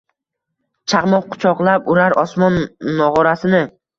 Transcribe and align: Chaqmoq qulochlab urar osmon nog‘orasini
Chaqmoq 0.93 1.27
qulochlab 1.35 1.91
urar 1.95 2.17
osmon 2.23 2.57
nog‘orasini 3.03 3.63